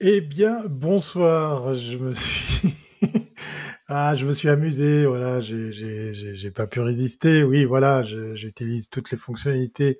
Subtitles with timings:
[0.00, 1.74] Eh bien, bonsoir.
[1.74, 2.72] Je me suis
[3.88, 7.42] ah, je me suis amusé, voilà, j'ai pas pu résister.
[7.42, 9.98] Oui, voilà, j'utilise toutes les fonctionnalités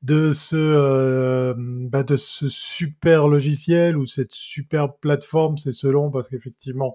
[0.00, 6.30] de ce euh, bah, de ce super logiciel ou cette super plateforme, c'est selon parce
[6.30, 6.94] qu'effectivement,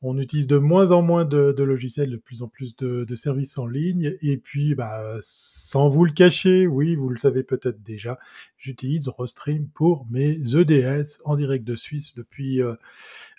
[0.00, 3.66] on utilise de moins en moins de, logiciels, de plus en plus de, services en
[3.66, 4.16] ligne.
[4.20, 8.18] Et puis, bah, sans vous le cacher, oui, vous le savez peut-être déjà,
[8.56, 12.74] j'utilise Restream pour mes EDS en direct de Suisse depuis euh,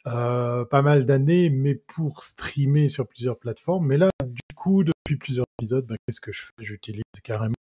[0.07, 3.88] euh, pas mal d'années, mais pour streamer sur plusieurs plateformes.
[3.88, 6.52] Mais là, du coup, depuis plusieurs épisodes, bah, qu'est-ce que je fais?
[6.59, 7.55] J'utilise carrément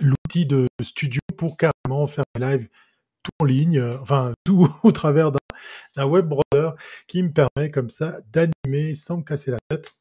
[0.00, 2.68] l'outil de studio pour carrément faire des lives
[3.24, 5.32] tout en ligne, euh, enfin tout au travers
[5.96, 6.76] d'un web browser
[7.08, 9.94] qui me permet comme ça d'animer sans me casser la tête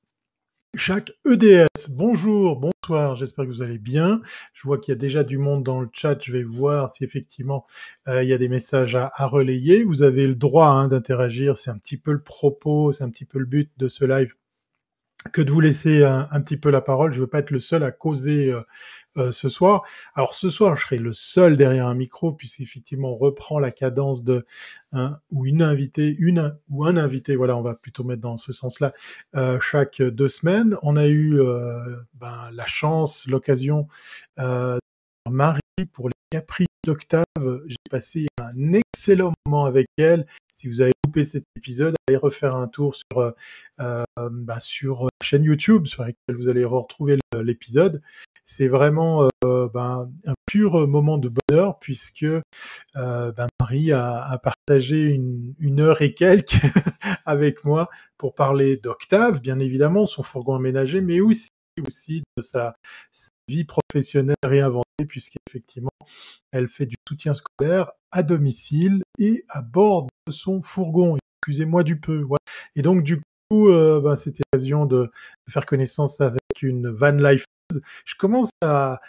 [0.75, 1.67] chaque EDS.
[1.91, 4.21] Bonjour, bonsoir, j'espère que vous allez bien.
[4.53, 7.03] Je vois qu'il y a déjà du monde dans le chat, je vais voir si
[7.03, 7.65] effectivement
[8.07, 9.83] euh, il y a des messages à, relayer.
[9.83, 13.25] Vous avez le droit hein, d'interagir, c'est un petit peu le propos, c'est un petit
[13.25, 14.33] peu le but de ce live
[15.31, 17.11] que de vous laisser un, un, petit peu la parole.
[17.11, 18.61] Je ne veux pas être le seul à causer euh,
[19.17, 19.83] euh, ce soir.
[20.15, 24.23] Alors ce soir, je serai le seul derrière un micro puisqu'effectivement on reprend la cadence
[24.23, 24.45] de
[24.93, 27.35] un ou une invitée, une ou un invité.
[27.35, 28.93] Voilà, on va plutôt mettre dans ce sens-là
[29.35, 30.77] euh, chaque deux semaines.
[30.83, 33.87] On a eu euh, ben, la chance, l'occasion
[34.39, 34.77] euh,
[35.29, 35.59] Marie
[35.91, 37.23] pour les caprices d'Octave.
[37.67, 40.25] J'ai passé un excellent moment avec elle.
[40.53, 43.33] Si vous avez loupé cet épisode, allez refaire un tour sur,
[43.77, 48.01] bah, sur la chaîne YouTube sur laquelle vous allez retrouver l'épisode
[48.45, 54.37] c'est vraiment euh, ben, un pur moment de bonheur puisque euh, ben, Marie a, a
[54.37, 56.55] partagé une, une, heure et quelques
[57.25, 61.49] avec moi pour parler d'Octave, bien évidemment, son fourgon aménagé, mais aussi
[61.81, 62.75] aussi de sa,
[63.47, 65.89] vie professionnelle réinventée puisqu'effectivement
[66.51, 71.17] elle fait du soutien scolaire à domicile et à bord de son fourgon.
[71.41, 72.21] Excusez-moi du peu.
[72.21, 72.39] Voilà.
[72.75, 75.11] Et donc du coup, euh, ben, c'était l'occasion de
[75.49, 77.45] faire connaissance avec une van life
[78.05, 78.99] je commence à,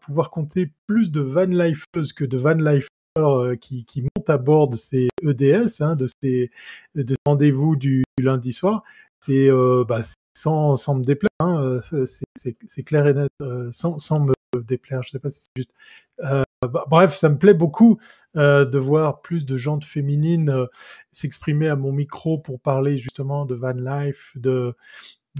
[0.00, 2.88] pouvoir compter plus de van lifeuses que de van lifers
[3.18, 6.50] euh, qui, montent à bord de ces EDS, hein, de ces
[6.94, 8.84] de rendez-vous du, lundi soir.
[9.20, 10.02] C'est euh, bah,
[10.34, 14.32] sans, me déplaire, hein, c'est clair et net, euh, sans, me
[14.62, 15.70] déplaire, je sais pas si c'est juste.
[16.20, 17.98] Euh, bah, bref, ça me plaît beaucoup
[18.36, 20.66] euh, de voir plus de gens féminines euh,
[21.12, 24.74] s'exprimer à mon micro pour parler justement de van life, de,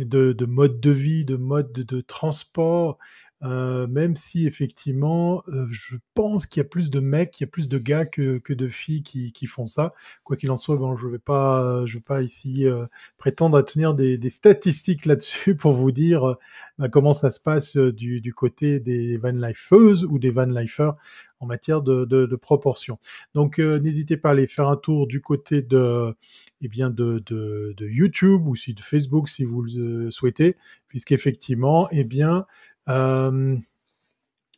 [0.05, 2.99] de, de mode de vie, de mode de, transport,
[3.43, 7.45] euh, même si effectivement, euh, je pense qu'il y a plus de mecs, il y
[7.45, 9.93] a plus de gars que, que de filles qui, qui font ça.
[10.25, 12.87] Quoi qu'il en soit, bon, je vais pas, vais pas ici euh,
[13.19, 16.37] prétendre à tenir des, statistiques là-dessus pour vous dire
[16.79, 20.95] bah, comment ça se passe du, du côté des van lifeuses ou des van lifers
[21.41, 22.99] en matière de, proportion.
[23.35, 26.15] Donc, n'hésitez pas à aller faire un tour du côté de,
[26.61, 30.57] eh bien, de, de, YouTube ou de Facebook si vous le souhaitez,
[30.89, 32.47] puisqu'effectivement, eh bien,
[32.89, 33.57] euh,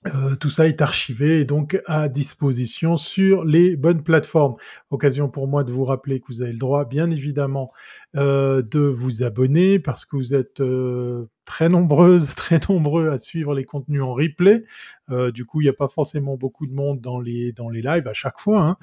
[0.07, 4.55] euh, tout ça est archivé et donc à disposition sur les bonnes plateformes.
[4.91, 7.73] Occasion pour moi de vous rappeler que vous avez le droit, bien évidemment,
[8.17, 13.55] euh, de vous abonner parce que vous êtes euh, très nombreuses, très nombreux à suivre
[13.55, 14.63] les contenus en replay.
[15.11, 17.81] Euh, du coup, il n'y a pas forcément beaucoup de monde dans les dans les
[17.81, 18.77] lives à chaque fois, hein.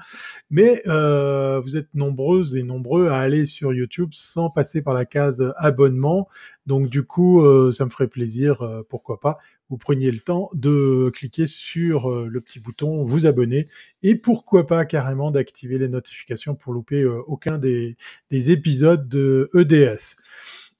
[0.50, 5.04] mais euh, vous êtes nombreuses et nombreux à aller sur YouTube sans passer par la
[5.04, 6.28] case abonnement.
[6.66, 9.38] Donc du coup, euh, ça me ferait plaisir, pourquoi pas,
[9.70, 13.68] vous preniez le temps de cliquer sur le petit bouton vous abonner
[14.02, 17.96] et pourquoi pas carrément d'activer les notifications pour louper aucun des,
[18.30, 20.16] des épisodes de EDS.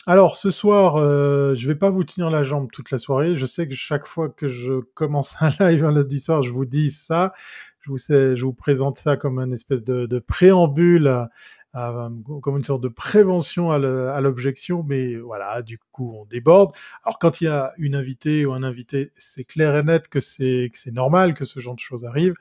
[0.08, 3.34] Alors ce soir, euh, je vais pas vous tenir la jambe toute la soirée.
[3.34, 6.64] Je sais que chaque fois que je commence un live un lundi soir, je vous
[6.64, 7.32] dis ça.
[7.80, 11.28] Je vous, sais, je vous présente ça comme un espèce de, de préambule
[11.76, 12.10] à,
[12.40, 16.72] comme une sorte de prévention à l'objection, mais voilà, du coup, on déborde.
[17.04, 20.20] Alors, quand il y a une invitée ou un invité, c'est clair et net que
[20.20, 22.34] c'est normal que ce genre de choses arrive,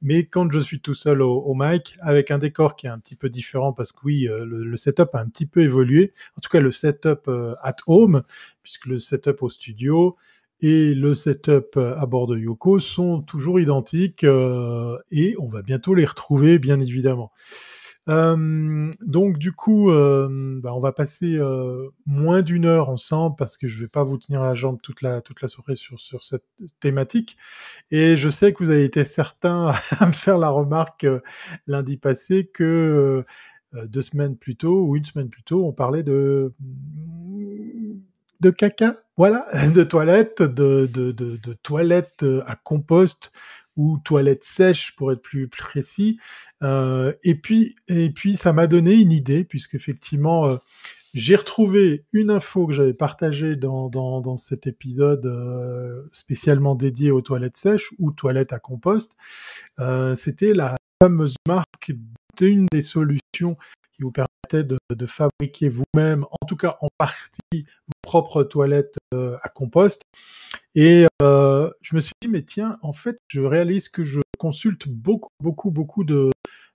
[0.00, 2.98] mais quand je suis tout seul au, au mic, avec un décor qui est un
[2.98, 6.40] petit peu différent, parce que oui, euh, le, setup a un petit peu évolué, en
[6.40, 8.22] tout cas le setup euh, at home,
[8.62, 10.16] puisque le setup au studio,
[10.60, 15.94] et le setup à bord de Yoko sont toujours identiques euh, et on va bientôt
[15.94, 17.30] les retrouver bien évidemment.
[18.08, 23.56] Euh, donc du coup, euh, bah, on va passer euh, moins d'une heure ensemble parce
[23.56, 26.22] que je vais pas vous tenir la jambe toute la toute la soirée sur sur
[26.22, 26.44] cette
[26.80, 27.36] thématique.
[27.90, 31.06] Et je sais que vous avez été certains à me faire la remarque
[31.66, 33.24] lundi passé que
[33.74, 36.54] deux semaines plus tôt ou une semaine plus tôt, on parlait de
[38.40, 39.44] de caca, voilà,
[39.74, 43.32] de toilettes, de, de, de, de toilettes à compost
[43.78, 46.18] ou toilette sèche pour être plus précis.
[46.62, 50.56] Euh, et puis et puis ça m'a donné une idée puisqu'effectivement euh,
[51.14, 57.10] j'ai retrouvé une info que j'avais partagée dans, dans, dans, cet épisode euh, spécialement dédié
[57.10, 59.16] aux toilettes sèches ou toilettes à compost.
[60.16, 61.92] C'était la fameuse marque
[62.36, 63.56] d'une des solutions
[63.98, 69.36] qui vous permettait de, fabriquer vous-même, en tout cas en partie, vos propres toilettes euh,
[69.42, 70.02] à compost.
[70.74, 74.88] Et euh, je me suis dit, mais tiens, en fait, je réalise que je consulte
[74.88, 76.30] beaucoup, beaucoup, beaucoup de,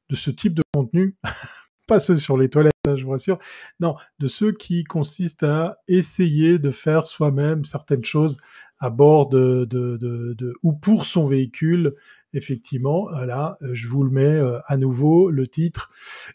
[0.09, 1.15] de ce type de contenu
[1.87, 3.39] pas ceux sur les toilettes, hein, je vous rassure,
[3.79, 8.37] non, de ceux qui consistent à essayer de faire soi-même certaines choses
[8.79, 11.93] à bord de, de, de, ou pour son véhicule.
[12.33, 15.91] Effectivement, là, je vous le mets euh, à nouveau le titre.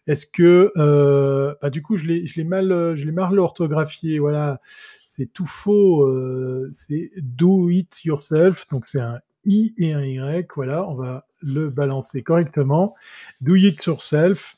[0.06, 4.18] Est-ce que, euh, bah, du coup, je l'ai, mal, je l'ai mal orthographié.
[4.18, 6.06] Voilà, c'est tout faux.
[6.06, 8.66] Euh, c'est do it yourself.
[8.70, 10.46] Donc c'est un i et un y.
[10.54, 12.94] Voilà, on va le balancer correctement.
[13.40, 14.57] Do it yourself.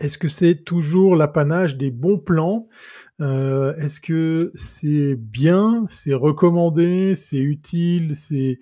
[0.00, 2.66] Est-ce que c'est toujours l'apanage des bons plans?
[3.20, 8.58] Euh, Est-ce que c'est bien, c'est recommandé, c'est utile, c'est,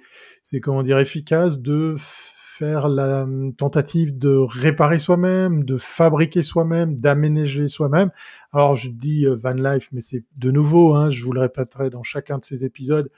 [0.61, 7.69] comment dire efficace de faire la hum, tentative de réparer soi-même, de fabriquer soi-même, d'aménager
[7.69, 8.11] soi-même?
[8.53, 11.91] Alors je dis euh, van life, mais c'est de nouveau, hein, je vous le répéterai
[11.91, 13.09] dans chacun de ces épisodes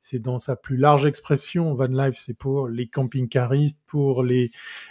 [0.00, 1.74] c'est dans sa plus large expression.
[1.74, 4.50] Van life, c'est pour les camping-caristes, pour les,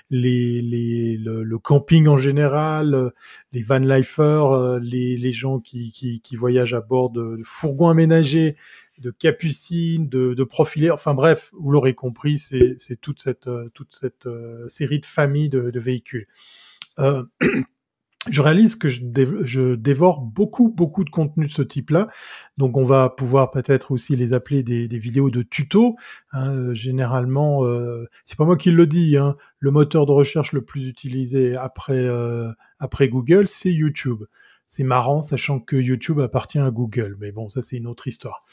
[0.09, 3.11] les, les le, camping en général,
[3.53, 7.89] les van lifers, euh, les, les gens qui, qui, qui voyagent à bord de, fourgons
[7.89, 8.55] aménagés,
[8.99, 10.91] de capucines, de, de profilés.
[10.91, 15.49] Enfin bref, vous l'aurez compris, c'est toute cette, euh, toute cette euh, série de familles
[15.49, 16.27] de, de véhicules.
[16.99, 17.23] Euh,
[18.29, 22.09] je réalise que je, dévore beaucoup, beaucoup de contenu de ce type-là.
[22.57, 25.95] Donc, on va pouvoir peut-être aussi les appeler des, vidéos de tutos.
[26.33, 26.73] Hein.
[26.73, 29.17] généralement, euh, c'est pas moi qui le dis.
[29.17, 34.23] Hein, le moteur de recherche le plus utilisé après euh, après Google, c'est YouTube.
[34.67, 37.17] C'est marrant, sachant que YouTube appartient à Google.
[37.19, 38.43] Mais bon, ça c'est une autre histoire.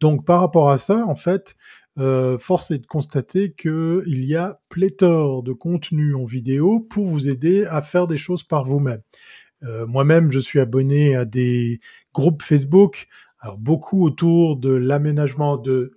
[0.00, 1.56] Donc, par rapport à ça, en fait,
[1.98, 7.28] euh, force est de constater qu'il y a pléthore de contenu en vidéo pour vous
[7.28, 9.02] aider à faire des choses par vous-même.
[9.62, 11.80] Euh, moi-même, je suis abonné à des
[12.14, 13.06] groupes Facebook,
[13.40, 15.92] alors beaucoup autour de l'aménagement de...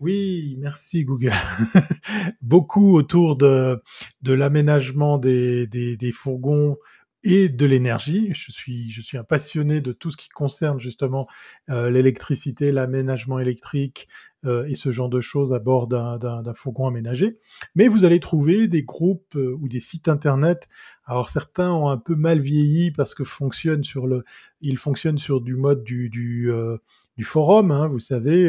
[0.00, 1.32] Oui, merci Google.
[2.42, 3.80] beaucoup autour de,
[4.24, 6.76] l'aménagement des fourgons
[7.26, 8.30] et de l'énergie.
[8.34, 11.26] Je suis, je suis un passionné de tout ce qui concerne justement
[11.68, 14.06] euh, l'électricité, l'aménagement électrique
[14.44, 17.38] euh, et ce genre de choses à bord d'un fourgon aménagé.
[17.74, 20.68] Mais vous allez trouver des groupes euh, ou des sites internet.
[21.04, 24.24] Alors certains ont un peu mal vieilli parce que fonctionnent sur le,
[24.60, 28.48] ils fonctionnent sur du mode du, du forum, hein, vous savez,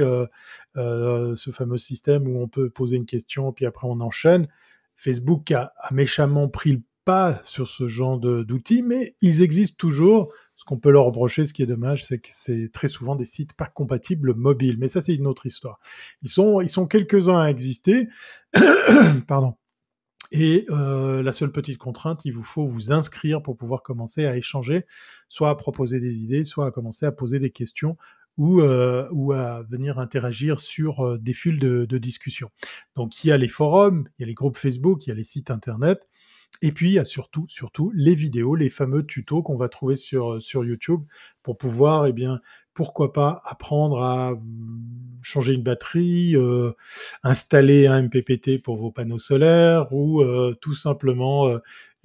[0.75, 4.47] ce fameux système où on peut poser une question puis après on enchaîne.
[4.95, 10.33] Facebook a, a méchamment pris le pas sur ce genre d'outils, mais ils existent toujours.
[10.57, 13.23] Ce qu'on peut leur reprocher, ce qui est dommage, c'est que c'est très souvent des
[13.25, 14.75] sites pas compatibles mobiles.
[14.77, 15.79] Mais ça, c'est une autre histoire.
[16.21, 18.09] Ils sont, ils sont quelques-uns à exister.
[19.27, 19.55] Pardon.
[20.33, 24.35] Et euh, la seule petite contrainte, il vous faut vous inscrire pour pouvoir commencer à
[24.35, 24.83] échanger,
[25.29, 27.95] soit à proposer des idées, soit à commencer à poser des questions
[28.37, 32.51] ou, euh, ou à venir interagir sur euh, des fils de, de discussion.
[32.97, 35.15] Donc il y a les forums, il y a les groupes Facebook, il y a
[35.15, 36.09] les sites internet.
[36.61, 39.95] Et puis, il y a surtout, surtout les vidéos, les fameux tutos qu'on va trouver
[39.95, 41.01] sur, euh, YouTube
[41.43, 42.39] pour pouvoir, eh bien,
[42.73, 44.39] pourquoi pas apprendre à mmh,
[45.21, 46.71] changer une batterie, euh,
[47.23, 51.47] installer un MPPT pour vos panneaux solaires ou euh, tout simplement,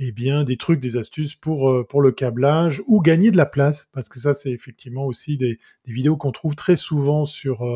[0.09, 3.89] eh bien, des trucs, des astuces pour, pour le câblage ou gagner de la place
[3.93, 7.67] parce que ça, c'est effectivement aussi des, des vidéos qu'on trouve très souvent sur,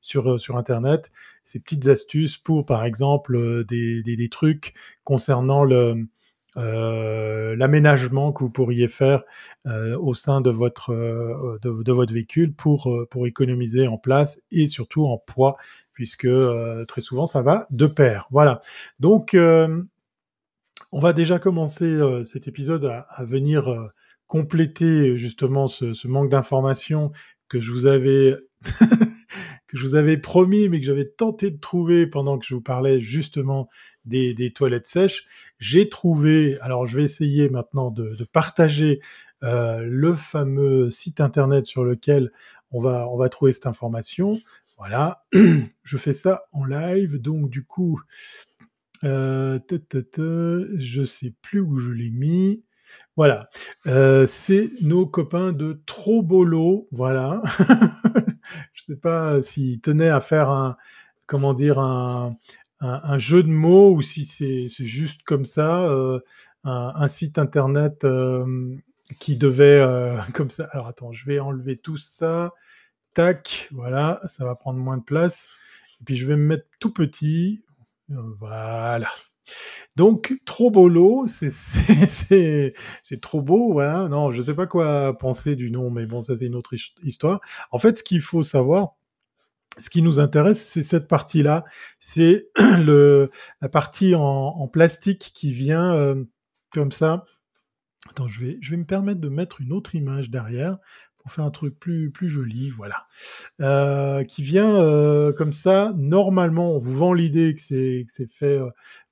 [0.00, 1.10] sur, sur Internet.
[1.44, 6.06] Ces petites astuces pour, par exemple, des, des, trucs concernant le,
[6.56, 9.22] euh, l'aménagement que vous pourriez faire
[9.66, 14.66] euh, au sein de votre euh, de, votre véhicule pour pour économiser en place et
[14.66, 15.56] surtout en poids
[15.92, 16.28] puisque
[16.86, 18.28] très souvent ça va de pair.
[18.30, 18.60] Voilà.
[18.98, 19.36] Donc
[20.92, 23.90] on va déjà commencer cet épisode à, venir
[24.26, 27.12] compléter justement ce, manque d'informations
[27.48, 28.36] que je vous avais
[29.68, 32.62] que je vous avais promis, mais que j'avais tenté de trouver pendant que je vous
[32.62, 33.68] parlais justement
[34.06, 35.26] des, des toilettes sèches.
[35.58, 39.00] J'ai trouvé, alors je vais essayer maintenant de, partager
[39.42, 42.32] euh, le fameux site internet sur lequel
[42.70, 44.40] on va, on va trouver cette information.
[44.78, 45.20] Voilà,
[45.82, 48.00] je fais ça en live, donc du coup,
[49.04, 49.58] euh,
[50.76, 52.62] je sais plus où je l'ai mis.
[53.16, 53.48] Voilà,
[53.86, 57.42] euh, c'est nos copains de Trobolo, voilà.
[58.72, 60.76] je sais pas s'ils tenaient à faire un,
[61.26, 62.36] comment dire, un,
[62.80, 66.20] un, jeu de mots ou si c'est juste comme ça, euh,
[66.64, 68.76] un, site internet euh,
[69.18, 69.84] qui devait
[70.34, 70.68] comme ça.
[70.70, 72.52] Alors attends, je vais enlever tout ça.
[73.14, 75.48] Tac, voilà, ça va prendre moins de place.
[76.00, 77.64] Et puis je vais me mettre tout petit.
[78.08, 79.08] Voilà.
[79.96, 84.08] Donc, trop beau c'est trop beau, voilà.
[84.08, 87.40] Non, je sais pas quoi penser du nom, mais bon, ça c'est une autre histoire.
[87.70, 88.94] En fait, ce qu'il faut savoir,
[89.78, 91.64] ce qui nous intéresse, c'est cette partie-là.
[91.98, 96.24] C'est la partie en, plastique qui vient euh,
[96.70, 97.24] comme ça.
[98.10, 100.78] Attends, je vais, je vais me permettre de mettre une autre image derrière
[101.28, 103.06] pour faire un truc plus, plus joli, voilà.
[103.60, 105.92] Euh, qui vient euh, comme ça.
[105.98, 108.58] Normalement, on vous vend l'idée que c'est fait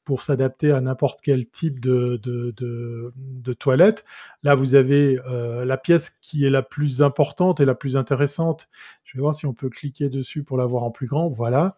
[0.07, 4.05] pour s'adapter à n'importe quel type de, de, toilette.
[4.45, 8.69] Là, vous avez euh, la pièce qui est la plus importante et la plus intéressante.
[9.05, 11.29] Je vais voir si on peut cliquer dessus pour la voir en plus grand.
[11.29, 11.77] Voilà.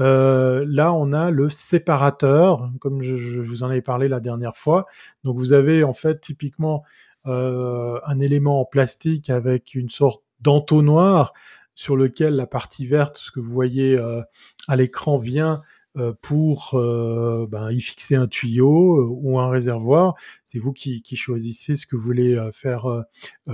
[0.00, 4.56] Euh, là, on a le séparateur, comme je, je, vous en avais parlé la dernière
[4.56, 4.86] fois.
[5.22, 6.82] Donc, vous avez en fait typiquement
[7.26, 11.32] euh, un élément en plastique avec une sorte d'entonnoir
[11.74, 14.22] sur lequel la partie verte, ce que vous voyez euh,
[14.68, 15.60] à l'écran, vient
[15.96, 20.14] euh, pour ben, y fixer un tuyau ou un réservoir.
[20.44, 22.86] C'est vous qui, choisissez ce que vous voulez faire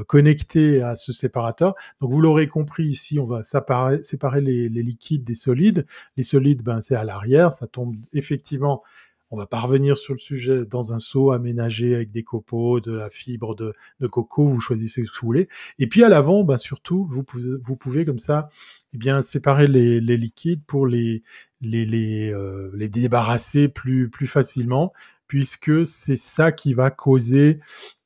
[0.07, 1.75] connecter à ce séparateur.
[2.00, 5.87] Donc vous l'aurez compris ici, on va séparer, séparer les, les, liquides des solides.
[6.17, 8.83] Les solides, ben, c'est à l'arrière, ça tombe effectivement
[9.33, 12.93] on va pas revenir sur le sujet dans un seau aménagé avec des copeaux, de
[12.93, 13.75] la fibre de,
[14.07, 15.49] coco, vous choisissez ce que vous voulez.
[15.79, 18.51] Et puis à l'avant, ben surtout, vous pouvez, vous pouvez comme ça
[18.93, 21.23] eh bien séparer les, liquides pour les
[21.62, 24.93] les les, euh, les débarrasser plus plus facilement
[25.27, 27.59] puisque c'est ça qui va causer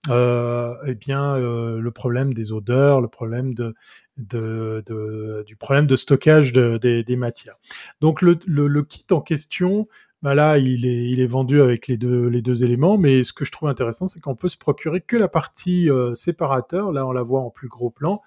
[0.08, 3.74] euh, eh bien euh, le problème des odeurs, le problème de,
[4.16, 7.56] de, de du problème de stockage de, des matières.
[8.00, 9.88] Donc le, le, kit en question,
[10.26, 10.84] bah là il
[11.20, 14.48] est, vendu avec les deux, éléments, mais ce que je trouve intéressant, c'est qu'on peut
[14.48, 16.90] se procurer que la partie euh, séparateur.
[16.90, 18.20] Là on la voit en plus gros plan,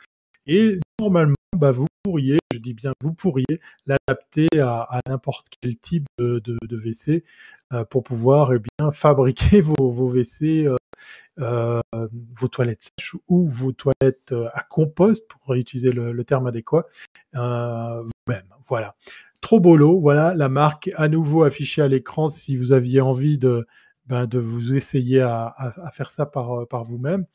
[0.48, 6.06] et normalement bah, vous pourriez, je dis bien vous pourriez, l'adapter à, n'importe quel type
[6.20, 6.42] de,
[6.72, 7.26] WC
[7.74, 8.62] euh, pour pouvoir eh
[8.94, 10.70] fabriquer vos, WC,
[11.40, 16.84] euh, vos toilettes sèches ou vos toilettes à compost, pour utiliser le terme adéquat,
[17.34, 18.54] vous-même.
[18.70, 18.96] Voilà.
[19.42, 23.66] Trop bolo, voilà la marque à nouveau affichée à l'écran si vous aviez envie de,
[24.06, 27.26] ben, vous essayer à, faire ça par, par vous-même.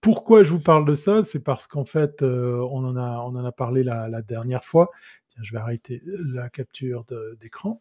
[0.00, 1.24] Pourquoi je vous parle de ça?
[1.24, 4.90] C'est parce qu'en fait, euh, on, en a, parlé la, dernière fois.
[5.28, 7.06] Tiens, je vais arrêter la capture
[7.40, 7.80] d'écran.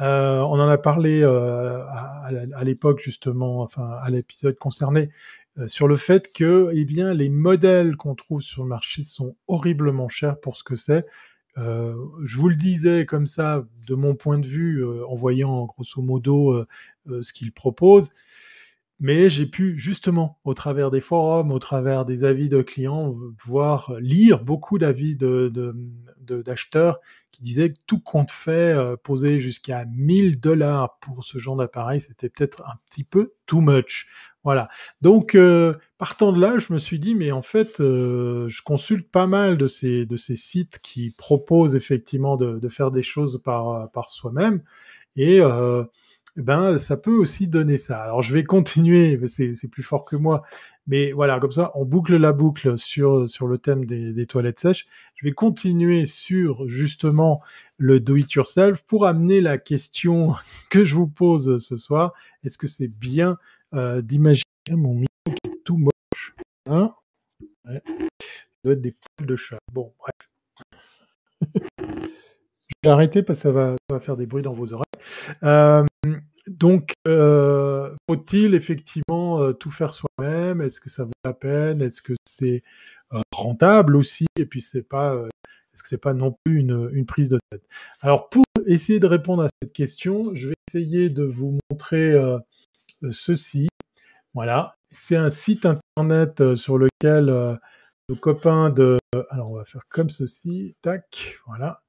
[0.00, 5.10] Euh, on en a parlé euh, à, l'époque justement, enfin à l'épisode concerné,
[5.58, 10.08] euh, sur le fait que, eh les modèles qu'on trouve sur le marché sont horriblement
[10.08, 11.06] chers pour ce que c'est.
[11.58, 16.02] Euh, je vous le disais comme ça, de mon point de vue, en voyant grosso
[16.02, 16.64] modo
[17.06, 18.10] ce qu'ils proposent
[18.98, 23.92] mais j'ai pu justement, au travers des forums, au travers des avis de clients, voir
[24.00, 25.52] lire beaucoup d'avis de,
[26.20, 26.98] d'acheteurs
[27.30, 32.00] qui disaient que tout compte fait, euh, poser jusqu'à 1000 dollars pour ce genre d'appareil,
[32.00, 34.08] c'était peut-être un petit peu too much.
[34.42, 34.68] Voilà.
[35.02, 39.10] Donc, euh, partant de là, je me suis dit, mais en fait, euh, je consulte
[39.10, 43.42] pas mal de ces, de ces sites qui proposent effectivement de, de faire des choses
[43.44, 44.62] par, par soi-même.
[45.16, 45.84] Et euh,
[46.42, 48.02] ben ça peut aussi donner ça.
[48.02, 50.42] Alors je vais continuer, c'est plus fort que moi,
[50.86, 54.58] mais voilà, comme ça, on boucle la boucle sur sur le thème des, des toilettes
[54.58, 54.86] sèches.
[55.14, 57.42] Je vais continuer sur justement
[57.78, 60.34] le do it yourself pour amener la question
[60.70, 62.12] que je vous pose ce soir.
[62.44, 63.38] Est-ce que c'est bien
[63.74, 66.34] euh, d'imaginer mon micro qui est tout moche?
[66.66, 66.94] Hein?
[67.64, 67.80] Ça
[68.62, 69.58] doit être des poules de chat.
[69.72, 70.12] Bon, bref.
[72.86, 74.84] Arrêter parce que ça va, ça va faire des bruits dans vos oreilles.
[75.42, 75.84] Euh,
[76.46, 80.60] donc, euh, faut-il effectivement euh, tout faire soi-même?
[80.60, 81.82] Est-ce que ça vaut la peine?
[81.82, 82.62] Est-ce que c'est
[83.32, 84.26] rentable aussi?
[84.38, 85.14] Et puis, c'est pas,
[85.72, 87.62] est-ce que c'est pas non plus une, une, prise de tête?
[88.00, 92.14] Alors, pour essayer de répondre à cette question, je vais essayer de vous montrer
[93.10, 93.68] ceci.
[94.34, 97.26] Voilà, c'est un site internet sur lequel
[98.08, 98.98] nos copains de,
[99.30, 101.82] alors on va faire comme ceci, tac, voilà.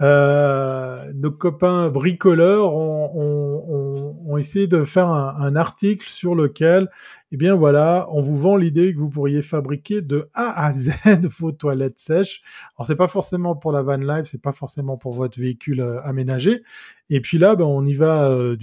[0.00, 6.88] Euh, nos copains bricoleurs ont, essayé de faire un, article sur lequel,
[7.30, 10.90] eh bien voilà, on vous vend l'idée que vous pourriez fabriquer de A à Z
[11.38, 12.42] vos toilettes sèches.
[12.76, 16.02] Alors c'est pas forcément pour la van life, c'est pas forcément pour votre véhicule euh,
[16.02, 16.62] aménagé.
[17.10, 18.56] Et puis là, ben, on y va euh,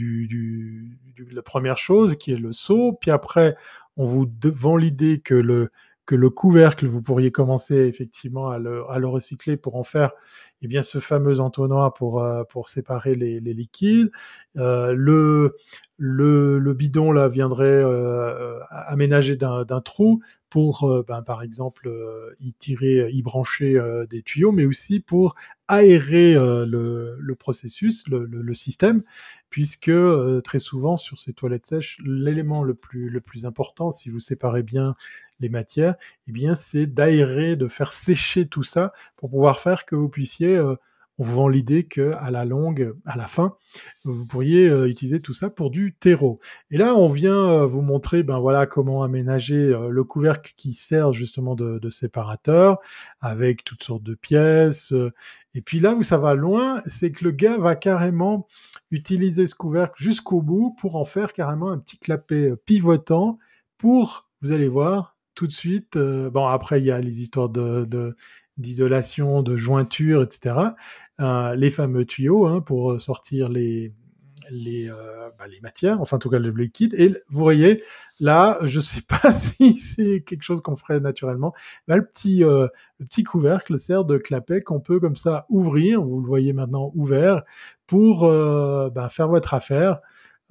[1.32, 2.98] la première chose qui est le seau.
[3.00, 3.56] Puis après,
[3.96, 5.70] on vous vend l'idée que le
[6.16, 10.12] le couvercle, vous pourriez commencer effectivement à le, recycler pour en faire
[10.62, 14.12] eh bien ce fameux entonnoir pour euh, séparer les, liquides.
[14.58, 15.56] Euh, le,
[15.98, 22.54] le bidon là viendrait euh, aménager d'un trou pour, euh, ben, par exemple, euh, y
[22.54, 25.36] tirer, y brancher euh, des tuyaux, mais aussi pour
[25.68, 29.04] aérer le, le, processus, le, le, système,
[29.52, 29.92] puisque
[30.44, 34.64] très souvent sur ces toilettes sèches, l'élément le plus, le plus important, si vous séparez
[34.64, 34.96] bien
[35.40, 35.94] les matières,
[36.28, 40.60] eh bien, c'est d'aérer, de faire sécher tout ça pour pouvoir faire que vous puissiez
[41.20, 43.58] on vous vend l'idée que à la longue, à la fin,
[44.06, 46.40] vous pourriez euh, utiliser tout ça pour du terreau.
[46.72, 50.74] Et là, on vient euh, vous montrer, ben voilà, comment aménager euh, le couvercle qui
[50.74, 52.78] sert justement de, séparateur,
[53.20, 54.94] avec toutes sortes de pièces.
[55.54, 58.48] et puis là où ça va loin, c'est que le gars va carrément
[58.92, 63.40] utiliser ce couvercle jusqu'au bout pour en faire carrément un petit clapet pivotant
[63.78, 65.98] pour, vous allez voir, tout de suite.
[65.98, 68.16] bon, après, il y a les histoires de,
[68.60, 70.56] d'isolation, de jointure, etc.
[71.20, 73.94] Euh, les fameux tuyaux hein, pour sortir les,
[74.52, 76.94] euh, bah, les matières, enfin en tout cas le liquide.
[76.96, 77.84] Et vous voyez,
[78.20, 81.54] là, je sais pas si c'est quelque chose qu'on ferait naturellement.
[81.88, 82.68] Là, le petit, euh,
[83.00, 86.92] le petit couvercle sert de clapet qu'on peut comme ça ouvrir, vous le voyez maintenant
[86.96, 87.42] ouvert,
[87.88, 90.00] pour bah, faire votre affaire.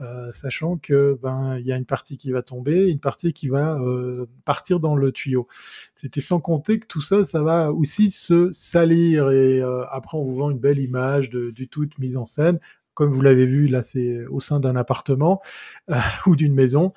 [0.00, 3.49] Euh, sachant que ben il y a une partie qui va tomber, une partie qui
[3.49, 5.49] va euh, partir dans le tuyau.
[5.97, 10.23] C'était sans compter que tout ça, ça va aussi se salir et euh, après on
[10.23, 12.61] vous vend une belle image du tout mise en scène.
[12.95, 15.40] Comme vous l'avez vu, là c'est au sein d'un appartement
[16.26, 16.93] ou d'une maison.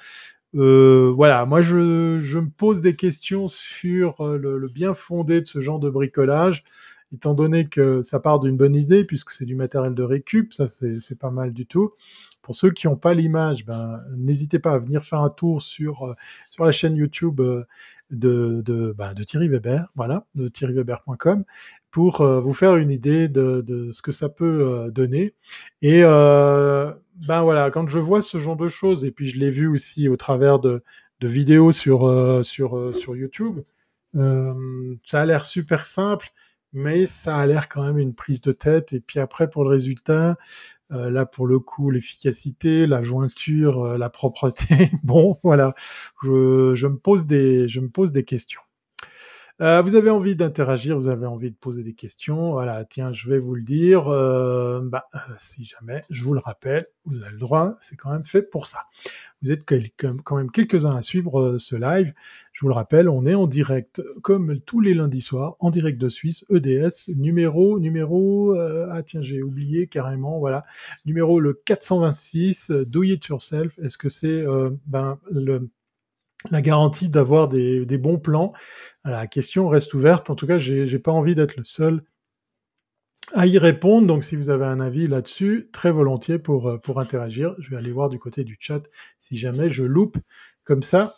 [0.54, 5.80] voilà, moi je, je, me pose des questions sur le bien fondé de ce genre
[5.80, 6.64] de bricolage
[7.14, 10.68] étant donné que ça part d'une bonne idée, puisque c'est du matériel de récup, ça
[10.68, 11.94] c'est pas mal du tout.
[12.42, 16.04] Pour ceux qui n'ont pas l'image, ben, n'hésitez pas à venir faire un tour sur,
[16.04, 16.16] euh,
[16.50, 17.66] sur la chaîne YouTube euh,
[18.10, 21.44] de, ben, de Thierry Weber, voilà, de thierryweber.com,
[21.92, 25.34] pour euh, vous faire une idée de, de, ce que ça peut donner.
[25.82, 29.68] Et ben voilà, quand je vois ce genre de choses, et puis je l'ai vu
[29.68, 30.84] aussi au travers de,
[31.20, 33.60] de vidéos sur, sur, sur YouTube,
[34.14, 36.32] ça a l'air super simple
[36.74, 38.94] mais ça a l'air quand même une prise de tête.
[38.94, 40.38] Et puis après, pour le résultat,
[40.92, 45.74] euh, là, pour le coup, l'efficacité, la jointure, euh, la propreté, bon, voilà,
[46.24, 48.62] je, je, me pose des, je me pose des questions.
[49.62, 52.54] Euh, vous avez envie d'interagir, vous avez envie de poser des questions.
[52.54, 54.08] Voilà, tiens, je vais vous le dire.
[54.08, 58.12] Euh, bah, euh, si jamais, je vous le rappelle, vous avez le droit, c'est quand
[58.12, 58.80] même fait pour ça.
[59.44, 62.12] Vous êtes quand même quelques-uns à suivre ce live.
[62.54, 66.00] Je vous le rappelle, on est en direct, comme tous les lundis soirs, en direct
[66.00, 70.64] de Suisse, EDS, numéro, numéro, ah tiens, j'ai oublié carrément, voilà,
[71.06, 73.80] numéro le 426, Do It Yourself.
[73.80, 74.46] Est-ce que c'est
[74.86, 75.70] ben, le
[76.50, 78.54] la garantie d'avoir des, bons plans.
[79.06, 80.30] La question reste ouverte.
[80.30, 82.04] En tout cas, j'ai pas envie d'être le seul
[83.34, 84.08] à y répondre.
[84.08, 87.56] Donc, si vous avez un avis là-dessus, très volontiers pour, euh, pour interagir.
[87.60, 88.82] Je vais aller voir du côté du chat
[89.20, 90.18] si jamais je loupe
[90.64, 91.14] comme ça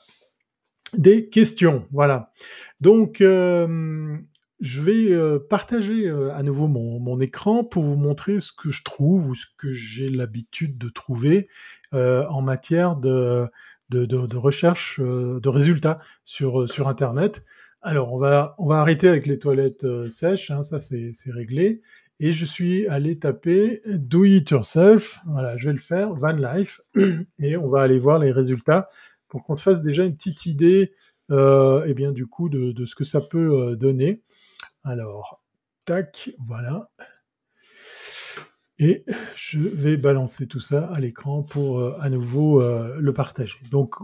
[0.93, 1.87] des questions.
[1.91, 2.31] Voilà.
[2.81, 4.17] Donc, euh,
[4.59, 9.27] je vais euh, partager à nouveau mon, écran pour vous montrer ce que je trouve
[9.29, 11.47] ou ce que j'ai l'habitude de trouver
[11.91, 13.47] en matière de
[13.93, 17.45] de, recherche euh, de résultats sur, euh, sur Internet.
[17.81, 21.81] Alors, on va, on va arrêter avec les toilettes euh, sèches, hein, ça c'est réglé.
[22.19, 25.19] Et je suis allé taper Do It Yourself.
[25.25, 26.81] Voilà, je vais le faire, Van Life.
[27.39, 28.89] Et on va aller voir les résultats
[29.27, 30.93] pour qu'on se fasse déjà une petite idée,
[31.31, 34.21] euh, eh bien, du coup, de, de, ce que ça peut donner.
[34.83, 35.43] Alors,
[35.85, 36.89] tac, voilà
[38.83, 43.57] et je vais balancer tout ça à l'écran pour euh, à nouveau euh, le partager.
[43.71, 43.95] Donc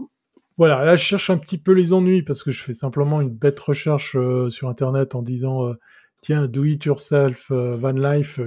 [0.56, 3.30] voilà, là je cherche un petit peu les ennuis parce que je fais simplement une
[3.30, 5.74] bête recherche euh, sur internet en disant
[6.22, 8.40] tiens do it yourself van life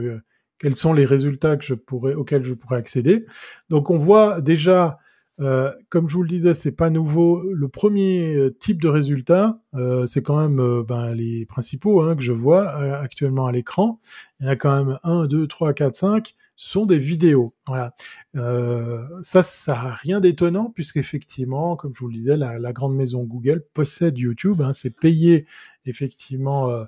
[0.59, 3.25] quels sont les résultats que je pourrais auxquels je pourrais accéder?
[3.69, 4.97] Donc on voit déjà
[5.39, 7.41] euh, comme je vous le disais, c'est pas nouveau.
[7.41, 12.31] Le premier type de résultat, euh, c'est quand même ben, les principaux hein, que je
[12.31, 12.69] vois
[12.99, 13.99] actuellement à l'écran.
[14.39, 17.53] Il y en a quand même 1, 2, 3, 4, 5 sont des vidéos.
[17.67, 17.95] Voilà.
[18.35, 23.23] Euh, ça, ça n'a rien d'étonnant puisqu'effectivement, comme je vous le disais, la, grande maison
[23.23, 24.61] Google possède YouTube.
[24.61, 25.45] Hein, c'est payé
[25.85, 26.85] effectivement euh, euh,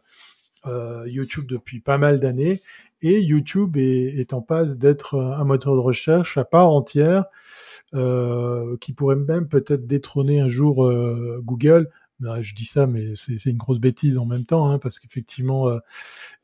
[1.06, 2.62] YouTube depuis pas mal d'années.
[3.02, 7.26] Et YouTube est, en passe d'être un moteur de recherche à part entière
[7.92, 10.92] qui pourrait même peut-être détrôner un jour
[11.44, 11.90] Google
[12.22, 15.68] Bah, je dis ça, mais c'est une grosse bêtise en même temps, hein, parce qu'effectivement,
[15.68, 15.80] euh,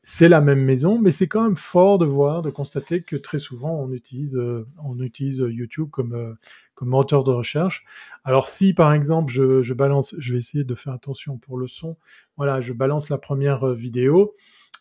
[0.02, 3.38] c'est la même maison, mais c'est quand même fort de voir, de constater que très
[3.38, 6.34] souvent, on utilise, euh, on utilise YouTube comme, euh,
[6.74, 7.84] comme moteur de recherche.
[8.24, 11.96] Alors si, par exemple, je, balance, je vais essayer de faire attention pour le son,
[12.36, 14.34] voilà, je balance la première vidéo,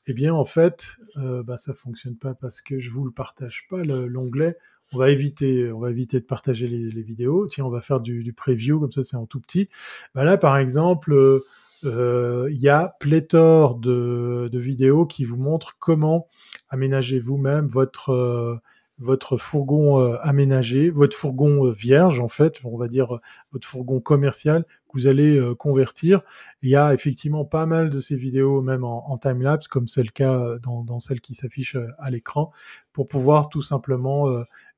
[0.07, 3.83] eh bien, en fait, bah, ça fonctionne pas parce que je vous le partage pas,
[3.83, 4.57] l'onglet
[4.93, 7.47] on va éviter, on va éviter de partager les, vidéos.
[7.47, 9.69] Tiens, on va faire du, preview, comme ça c'est en tout petit.
[10.15, 11.41] Ben là, par exemple,
[11.85, 16.27] euh, il y a pléthore de, vidéos qui vous montrent comment
[16.69, 18.57] aménager vous-même votre euh,
[19.01, 23.19] votre fourgon euh, aménagé, votre fourgon vierge en fait, on va dire
[23.51, 26.19] votre fourgon commercial que vous allez convertir.
[26.61, 30.03] Il y a effectivement pas mal de ces vidéos, même en, en time-lapse, comme c'est
[30.03, 32.51] le cas dans, dans celle qui s'affiche à l'écran,
[32.91, 34.27] pour pouvoir tout simplement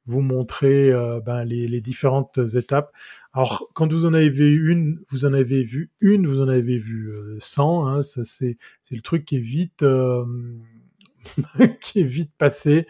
[0.06, 2.92] vous montrer euh, ben, les, différentes étapes.
[3.34, 6.78] Alors, quand vous en avez vu une, vous en avez vu une, vous en avez
[6.78, 7.88] vu euh, 100.
[7.88, 8.58] Hein, ça c'est
[8.92, 10.26] le truc qui est vite euh,
[11.82, 12.86] qui est vite passé,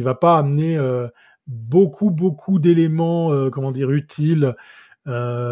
[0.00, 1.08] qui va pas amener euh,
[1.46, 4.54] beaucoup beaucoup d'éléments comment dire utiles.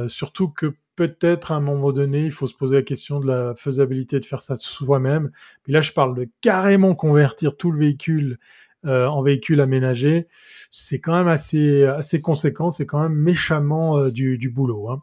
[0.07, 3.55] surtout que peut-être à un moment donné, il faut se poser la question de la
[3.57, 5.31] faisabilité de faire ça soi-même.
[5.63, 8.39] Puis là, je parle de carrément convertir tout le véhicule
[8.85, 10.29] euh, en véhicule aménagé,
[10.71, 14.89] c'est quand même assez assez conséquent, c'est quand même méchamment euh, du, du, boulot.
[14.91, 15.03] Hein.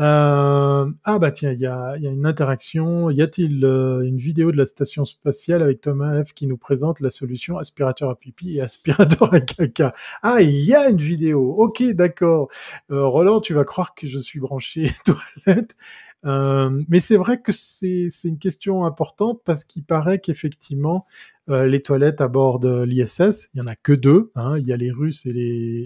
[0.00, 3.10] Euh, ah bah tiens, il y a, y a, une interaction.
[3.10, 7.00] Y a-t-il euh, une vidéo de la station spatiale avec Thomas F qui nous présente
[7.00, 9.92] la solution aspirateur à pipi et aspirateur à caca?
[10.22, 11.52] Ah, il y a une vidéo.
[11.58, 12.48] Ok, d'accord.
[12.92, 14.90] Euh, Roland, tu vas croire que je suis branché
[15.44, 15.74] toilette.
[16.24, 21.06] Euh, mais c'est vrai que c'est une question importante parce qu'il paraît qu'effectivement,
[21.48, 24.30] euh, les toilettes à bord de l'ISS, il y en a que deux.
[24.34, 25.32] Hein, il y a les Russes et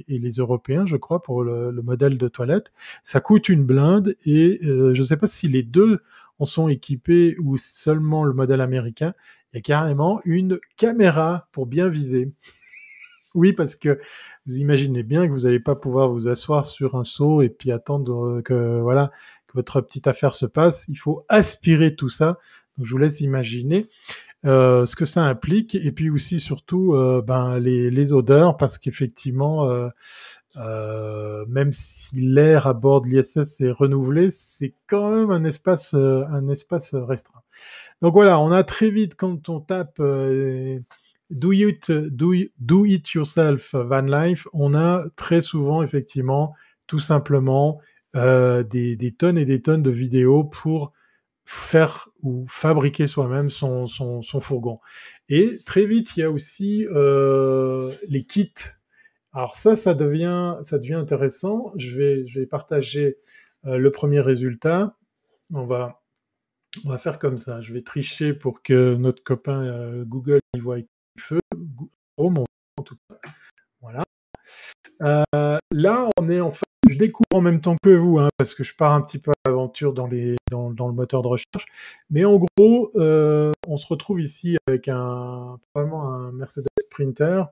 [0.08, 2.72] les, Européens, je crois, pour le, le, modèle de toilette.
[3.02, 6.00] Ça coûte une blinde et euh, je ne sais pas si les deux
[6.38, 9.14] en sont équipés ou seulement le modèle américain.
[9.52, 12.32] Il y a carrément une caméra pour bien viser.
[13.34, 13.98] Oui, parce que
[14.44, 17.72] vous imaginez bien que vous n'allez pas pouvoir vous asseoir sur un seau et puis
[17.72, 19.10] attendre que voilà
[19.54, 22.38] votre petite affaire se passe, il faut aspirer tout ça.
[22.76, 23.88] Donc, je vous laisse imaginer
[24.44, 28.76] euh, ce que ça implique et puis aussi surtout euh, ben, les, les, odeurs parce
[28.76, 29.70] qu'effectivement,
[30.56, 35.94] euh, même si l'air à bord de l'ISS est renouvelé, c'est quand même un espace,
[35.94, 37.42] un espace restreint.
[38.00, 40.02] Donc voilà, on a très vite quand on tape
[41.30, 46.52] do it, do, do it yourself van life, on a très souvent effectivement
[46.88, 47.78] tout simplement
[48.14, 50.92] euh, des, tonnes et des tonnes de vidéos pour
[51.44, 54.80] faire ou fabriquer soi-même son, son, fourgon.
[55.28, 58.52] Et très vite, il y a aussi euh, les kits.
[59.32, 61.72] Alors ça, ça devient, ça devient intéressant.
[61.76, 63.16] Je vais, je vais partager
[63.64, 64.94] euh, le premier résultat.
[65.54, 66.02] On va,
[66.84, 67.62] on va faire comme ça.
[67.62, 70.78] Je vais tricher pour que notre copain Google il voit
[71.18, 71.40] feu.
[72.18, 72.44] Oh mon
[72.76, 73.16] en tout cas.
[73.80, 74.04] Voilà.
[75.72, 78.64] Là, on est en fait je découvre en même temps que vous, hein, parce que
[78.64, 81.66] je pars un petit peu à l'aventure dans, le moteur de recherche.
[82.10, 87.44] Mais en gros, euh, on se retrouve ici avec probablement un Mercedes Sprinter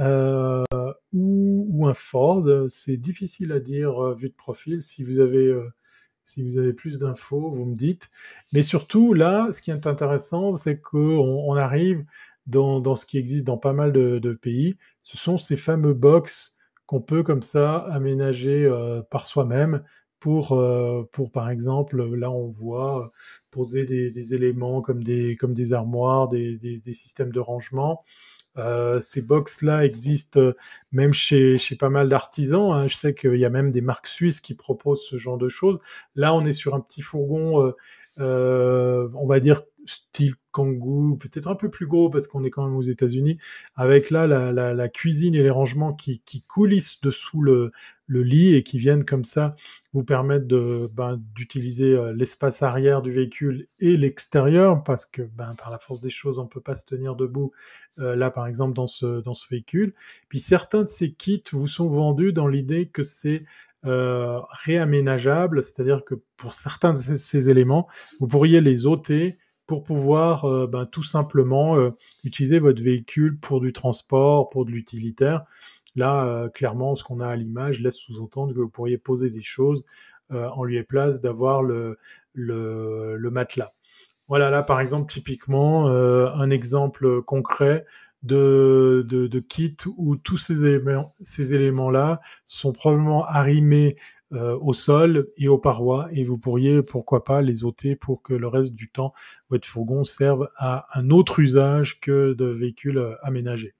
[0.00, 0.64] euh,
[1.12, 2.44] ou, un Ford.
[2.68, 4.80] C'est difficile à dire euh, vu de profil.
[4.80, 8.08] Si vous avez, plus d'infos, vous me dites.
[8.52, 12.04] Mais surtout, là, ce qui est intéressant, c'est qu'on on arrive
[12.46, 14.76] dans, dans, ce qui existe dans pas mal de, de pays.
[15.02, 16.56] Ce sont ces fameux box
[16.90, 19.84] qu'on peut comme ça aménager euh, par soi-même
[20.18, 23.12] pour, euh, pour par exemple, là on voit
[23.52, 28.02] poser des, éléments comme des, comme des armoires, des, des, systèmes de rangement.
[28.56, 30.52] Euh, ces box-là existent
[30.90, 32.72] même chez, chez pas mal d'artisans.
[32.72, 32.88] Hein.
[32.88, 35.78] Je sais qu'il y a même des marques suisses qui proposent ce genre de choses.
[36.16, 37.72] Là, on est sur un petit fourgon,
[38.20, 42.66] euh, on va dire style Kangoo, peut-être un peu plus gros parce qu'on est quand
[42.66, 43.38] même aux États-Unis,
[43.76, 47.70] avec là la, cuisine et les rangements qui, coulissent dessous le,
[48.08, 49.54] lit et qui viennent comme ça
[49.92, 50.46] vous permettre
[50.92, 56.00] ben, d'utiliser euh, l'espace arrière du véhicule et l'extérieur parce que ben, par la force
[56.00, 57.52] des choses on peut pas se tenir debout
[58.00, 59.94] euh, là par exemple dans ce véhicule.
[60.28, 63.44] Puis certains de ces kits vous sont vendus dans l'idée que c'est
[63.86, 67.88] euh, réaménageable, c'est-à-dire que pour certains de ces, éléments
[68.20, 69.38] vous pourriez les ôter
[69.70, 71.90] pour pouvoir euh, ben, tout simplement euh,
[72.24, 75.44] utiliser votre véhicule pour du transport, pour de l'utilitaire.
[75.94, 79.42] Là, euh, clairement, ce qu'on a à l'image laisse sous-entendre que vous pourriez poser des
[79.42, 79.86] choses
[80.32, 81.98] en lieu et place d'avoir le,
[82.34, 83.72] matelas.
[84.26, 87.84] Voilà, là, par exemple, typiquement, un exemple concret
[88.22, 89.42] de, de, de
[89.96, 93.96] où tous ces éléments, ces éléments-là sont probablement arrimés
[94.32, 98.32] euh, au sol et aux parois et vous pourriez pourquoi pas les ôter pour que
[98.32, 99.12] le reste du temps
[99.48, 103.74] votre fourgon serve à un autre usage que de véhicule euh, aménagé.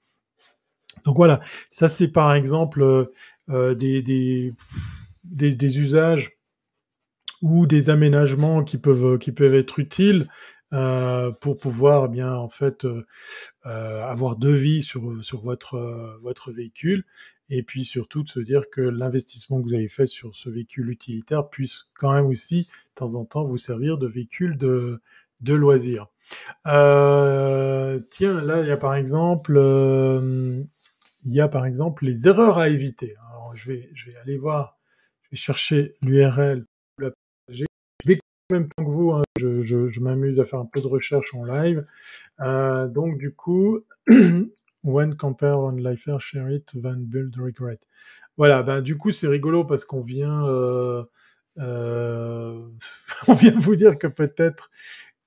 [1.04, 1.38] Donc voilà,
[1.70, 2.82] ça c'est par exemple
[3.48, 4.52] euh, des, des,
[5.22, 6.32] des, des, usages
[7.42, 10.28] ou des aménagements qui peuvent qui peuvent être utiles
[10.72, 13.04] euh, pour pouvoir eh bien en fait euh,
[13.64, 17.04] avoir deux vies sur sur votre votre véhicule
[17.50, 20.88] et puis surtout de se dire que l'investissement que vous avez fait sur ce véhicule
[20.90, 25.02] utilitaire puisse quand même aussi de temps en temps vous servir de véhicule de,
[25.40, 26.06] de loisir.
[26.68, 30.62] Euh, tiens, là il y a par exemple euh,
[31.24, 33.16] il y a par exemple les erreurs à éviter.
[33.30, 34.78] Alors je vais je vais aller voir,
[35.22, 36.66] je vais chercher l'URL
[38.50, 41.86] même temps que vous, hein, je, m'amuse à faire un peu de recherche en live.
[42.40, 43.80] Euh, donc du coup,
[44.82, 47.80] When compare on lifer, share it, van build regret.
[48.38, 51.04] Voilà, ben du coup c'est rigolo parce qu'on vient, euh,
[51.58, 52.66] euh,
[53.28, 54.70] on vient vous dire que peut-être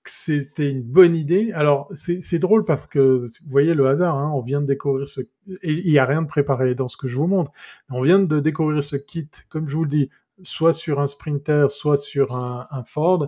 [0.04, 1.52] que c'était une bonne idée.
[1.54, 5.22] Alors c'est drôle parce que vous voyez le hasard, hein, on vient de découvrir ce,
[5.62, 7.52] il n'y a rien de préparé dans ce que je vous montre.
[7.90, 10.10] On vient de découvrir ce kit, comme je vous le dis,
[10.44, 13.28] soit sur un Sprinter, soit sur un, Ford.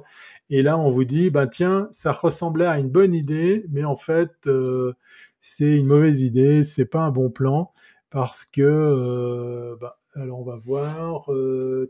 [0.50, 3.96] Et là, on vous dit, ben tiens, ça ressemblait à une bonne idée, mais en
[3.96, 4.94] fait, euh,
[5.40, 7.72] c'est une mauvaise idée, c'est pas un bon plan
[8.16, 11.90] parce que bah, alors on va voir euh,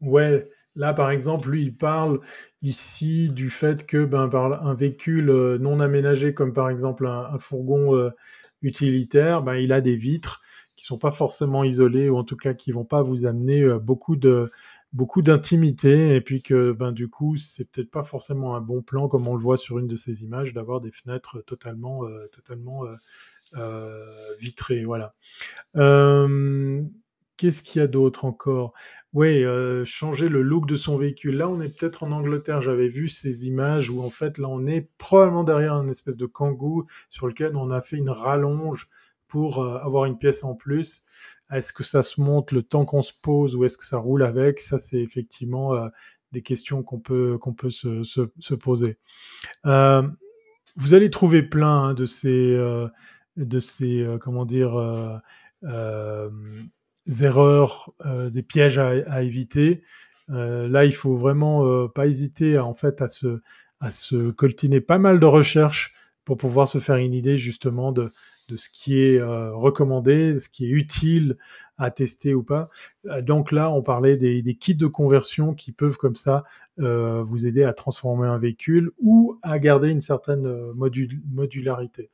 [0.00, 2.20] ouais là par exemple lui il parle
[2.62, 5.26] ici du fait que ben par un véhicule
[5.60, 8.10] non aménagé comme par exemple un, fourgon
[8.62, 10.40] utilitaire ben il a des vitres
[10.80, 14.16] qui sont pas forcément isolées ou en tout cas qui vont pas vous amener beaucoup
[14.16, 14.48] de
[14.92, 19.06] beaucoup d'intimité et puis que ben du coup c'est peut-être pas forcément un bon plan
[19.06, 22.86] comme on le voit sur une de ces images d'avoir des fenêtres totalement euh, totalement
[22.86, 22.94] euh,
[23.56, 25.14] euh, vitrées voilà.
[25.76, 26.82] Euh,
[27.36, 28.72] qu'est-ce qu'il y a d'autre encore?
[29.12, 29.44] Ouais
[29.84, 31.36] changer le look de son véhicule.
[31.36, 34.66] Là on est peut-être en Angleterre j'avais vu ces images où en fait là on
[34.66, 38.88] est probablement derrière une espèce de kangou sur lequel on a fait une rallonge
[39.30, 41.02] pour euh, avoir une pièce en plus.
[41.50, 44.22] Est-ce que ça se monte le temps qu'on se pose ou est-ce que ça roule
[44.22, 44.60] avec?
[44.60, 45.88] Ça, c'est effectivement euh,
[46.32, 48.98] des questions qu'on peut qu'on peut se, se, se poser.
[49.64, 50.02] Euh,
[50.76, 52.56] vous allez trouver plein hein, de ces
[53.36, 55.20] de ces comment dire
[57.22, 57.92] erreurs,
[58.30, 59.82] des pièges à, éviter.
[60.28, 63.40] là, il faut vraiment pas hésiter en fait à se
[63.80, 68.10] à se coltiner pas mal de recherches pour pouvoir se faire une idée justement de
[68.50, 71.36] de ce qui est euh, recommandé, ce qui est utile
[71.78, 72.68] à tester ou pas.
[73.06, 76.44] Euh, donc là, on parlait des, kits de conversion qui peuvent comme ça
[76.80, 82.08] euh, vous aider à transformer un véhicule ou à garder une certaine modularité.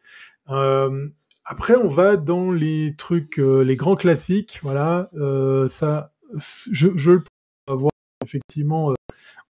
[1.49, 4.61] après, on va dans les trucs, les grands classiques.
[4.63, 5.11] Voilà,
[5.69, 6.13] ça,
[6.71, 7.25] je, je le
[7.69, 7.93] voir
[8.25, 8.95] effectivement,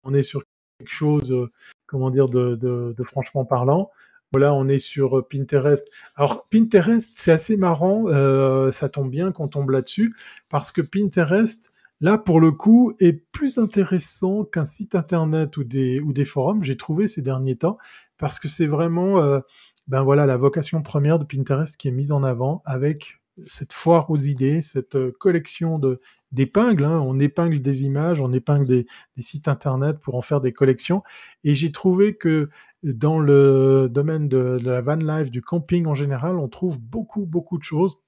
[0.05, 0.43] on est sur
[0.79, 1.51] quelque chose,
[1.87, 3.91] comment dire, de, de franchement parlant.
[4.33, 5.89] Voilà, on est sur euh, Pinterest.
[6.15, 10.15] Alors Pinterest, c'est assez marrant, euh, ça tombe bien qu'on tombe là-dessus,
[10.51, 16.01] parce que Pinterest, là pour le coup, est plus intéressant qu'un site internet ou des,
[16.01, 17.77] ou des forums, j'ai trouvé ces derniers temps,
[18.19, 19.41] parce que c'est vraiment, euh,
[19.89, 24.11] ben voilà, la vocation première de Pinterest qui est mise en avant avec cette foire
[24.11, 26.01] aux idées, cette euh, collection de
[26.33, 26.85] d'épingles.
[26.85, 27.01] Hein.
[27.01, 28.87] On épingle des images, on épingle des,
[29.19, 31.03] sites internet pour en faire des collections.
[31.45, 32.49] Et j'ai trouvé que
[32.83, 37.59] dans le domaine de, la van life, du camping en général, on trouve beaucoup, beaucoup
[37.59, 38.01] de choses.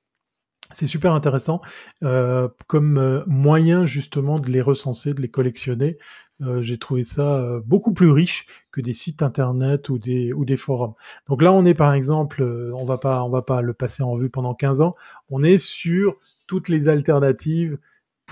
[0.71, 1.61] C'est super intéressant
[2.03, 5.99] euh, comme euh, moyen justement de les recenser, de les collectionner.
[6.41, 10.47] Euh, J'ai trouvé ça euh, beaucoup plus riche que des sites internet ou des ou
[10.47, 10.95] des forums.
[11.29, 12.43] Donc là, on est par exemple,
[12.75, 14.95] on va pas on va pas le passer en vue pendant 15 ans.
[15.29, 16.15] On est sur
[16.47, 17.79] toutes les alternatives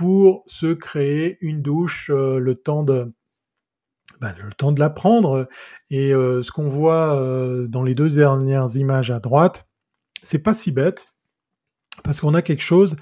[0.00, 3.12] pour se créer une douche le temps de
[4.22, 5.46] bah, le temps de la prendre.
[5.90, 9.68] Et euh, ce qu'on voit euh, dans les deux dernières images à droite,
[10.22, 11.08] c'est pas si bête
[12.02, 12.96] parce qu'on a quelque chose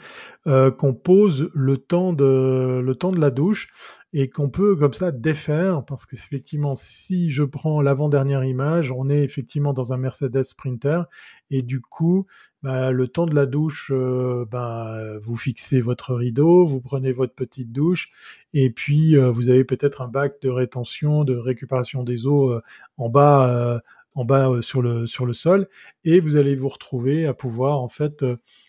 [0.49, 3.69] euh, qu'on pose le temps de le temps de la douche
[4.15, 9.11] et qu'on peut comme ça défaire parce que effectivement si je prends l'avant-dernière image on
[9.11, 11.03] est effectivement dans un Mercedes Sprinter
[11.51, 12.25] et du coup
[12.63, 17.35] bah, le temps de la douche euh, bah, vous fixez votre rideau vous prenez votre
[17.35, 18.09] petite douche
[18.55, 22.63] et puis euh, vous avez peut-être un bac de rétention de récupération des eaux euh,
[22.97, 23.83] en bas
[24.15, 25.67] en bas sur le sur le sol
[26.05, 28.25] et vous allez vous retrouver à pouvoir en fait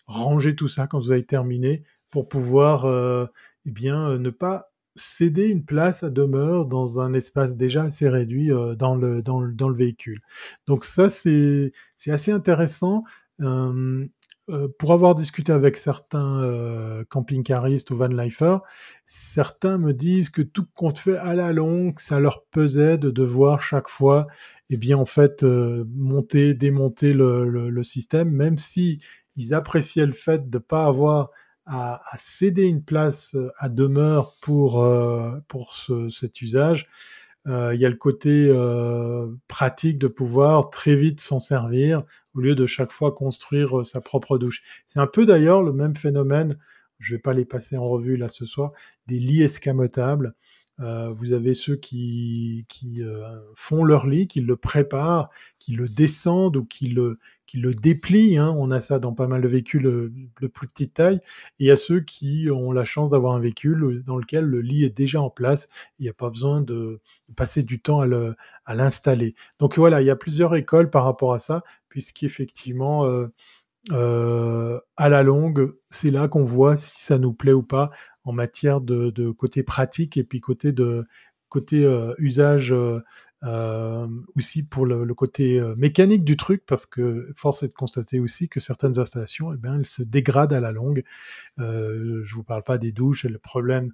[0.06, 2.86] ranger tout ça quand vous avez terminé pour pouvoir
[3.66, 8.52] eh bien ne pas céder une place à demeure dans un espace déjà assez réduit
[8.52, 10.22] euh, dans, le, dans, le, dans le véhicule.
[10.68, 11.72] Donc ça, c'est
[12.08, 13.04] assez intéressant.
[13.42, 14.06] Euh,
[14.50, 18.62] euh, pour avoir discuté avec certains camping-caristes ou van lifers,
[19.06, 23.62] certains me disent que tout compte fait à la longue, ça leur pesait de devoir
[23.62, 24.26] chaque fois,
[24.72, 29.00] eh bien en fait, monter, démonter le, le, le, système, même si
[29.36, 31.30] ils appréciaient le fait de ne pas avoir
[31.70, 34.86] à, céder une place à demeure pour
[35.48, 36.88] pour ce, cet usage.
[37.46, 38.52] Il y a le côté
[39.48, 42.04] pratique de pouvoir très vite s'en servir
[42.36, 44.62] au lieu de chaque fois construire euh, sa propre douche.
[44.88, 46.58] C'est un peu d'ailleurs le même phénomène,
[47.00, 48.72] je vais pas les passer en revue là ce soir,
[49.08, 50.34] des lits escamotables.
[50.80, 55.30] Euh, vous avez ceux qui, qui euh, font leur lit, qui le préparent,
[55.60, 57.18] qui le descendent ou qui le,
[57.50, 58.38] qui le déplient.
[58.38, 58.56] Hein.
[58.60, 61.20] On a ça dans pas mal de véhicules euh, de plus petite taille.
[61.60, 64.62] Et il y a ceux qui ont la chance d'avoir un véhicule dans lequel le
[64.62, 65.68] lit est déjà en place.
[65.98, 67.02] Il n'y a pas besoin de
[67.36, 69.34] passer du temps à l'installer.
[69.58, 73.26] Donc voilà, il y a plusieurs écoles par rapport à ça, puisqu'effectivement, euh,
[73.92, 77.90] euh, à la longue, c'est là qu'on voit si ça nous plaît ou pas
[78.26, 81.08] en matière de côté pratique et puis côté de
[81.50, 83.00] côté euh, usage euh,
[83.44, 88.50] euh, aussi pour le, côté mécanique du truc, parce que force est de constater aussi
[88.50, 91.04] que certaines installations, eh bien, elles se dégradent à la longue.
[91.58, 93.94] Je vous parle pas des douches et le problème,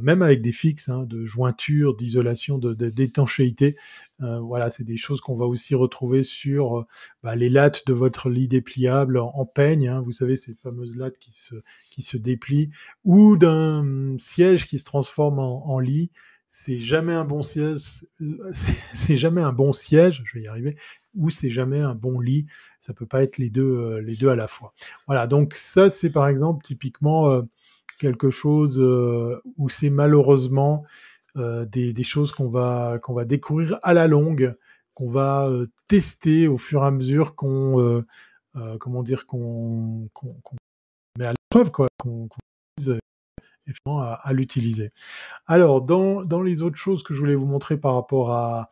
[0.00, 3.76] même avec des fixes, hein, de jointure, d'isolation, de, d'étanchéité.
[4.20, 6.86] voilà, c'est des choses qu'on va aussi retrouver sur
[7.24, 9.88] bah, les lattes de votre lit dépliable en, peigne.
[9.88, 11.56] Hein, vous savez, ces fameuses lattes qui se,
[11.90, 12.70] qui se déplient,
[13.04, 16.12] ou d'un siège qui se transforme en lit
[16.48, 20.76] c'est jamais un bon siège, euh, c'est jamais un bon siège, je vais y arriver,
[21.14, 22.46] ou c'est jamais un bon lit.
[22.80, 24.72] Ça peut pas être les deux, euh, les deux à la fois.
[25.06, 25.26] Voilà.
[25.26, 27.42] Donc ça, c'est par exemple typiquement euh,
[27.98, 28.78] quelque chose
[29.56, 30.84] où c'est malheureusement
[31.34, 34.54] des, choses qu'on va qu'on va découvrir à la longue,
[34.94, 35.50] qu'on va
[35.88, 38.04] tester au fur et à mesure qu'on
[38.78, 40.56] comment dire qu'on qu
[41.18, 41.88] met à l'épreuve quoi,
[43.86, 44.92] à, l'utiliser.
[45.46, 48.70] Alors, dans, dans, les autres choses que je voulais vous montrer par rapport à,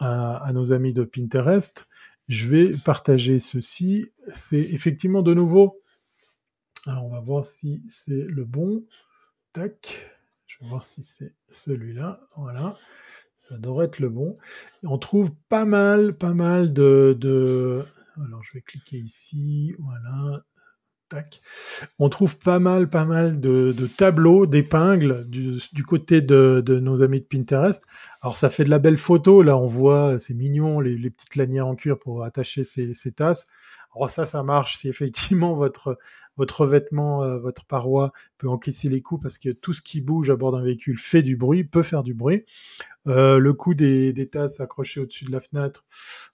[0.00, 1.86] à, à nos amis de Pinterest,
[2.28, 4.06] je vais partager ceci.
[4.34, 5.82] C'est effectivement de nouveau.
[6.86, 8.84] Alors, on va voir si c'est le bon.
[9.52, 10.10] Tac.
[10.46, 12.20] Je vais voir si c'est celui-là.
[12.36, 12.76] Voilà.
[13.36, 14.36] Ça devrait être le bon.
[14.84, 17.84] on trouve pas mal, pas mal de, de...
[18.16, 19.74] Alors, je vais cliquer ici.
[19.78, 20.44] Voilà.
[21.98, 27.26] On trouve pas mal, pas mal de, tableaux, d'épingles du, côté de, nos amis de
[27.26, 27.82] Pinterest.
[28.20, 31.36] Alors ça fait de la belle photo, là on voit, c'est mignon, les, les, petites
[31.36, 33.48] lanières en cuir pour attacher ces, ces, tasses.
[33.94, 35.98] Alors ça, ça marche si effectivement votre
[36.36, 40.30] votre vêtement, euh, votre paroi peut encaisser les coups parce que tout ce qui bouge
[40.30, 42.44] à bord d'un véhicule fait du bruit, peut faire du bruit.
[43.08, 45.84] Euh, le coup des, tasses accrochées au-dessus de la fenêtre,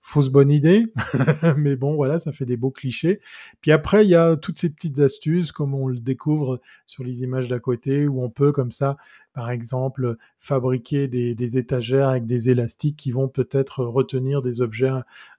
[0.03, 0.93] fausse bonne idée,
[1.57, 3.21] mais bon, voilà, ça fait des beaux clichés.
[3.63, 7.23] Puis après, il y a toutes ces petites astuces, comme on le découvre sur les
[7.23, 8.97] images d'à côté, où on peut comme ça,
[9.33, 14.91] par exemple, fabriquer des, étagères avec des élastiques qui vont peut-être retenir des objets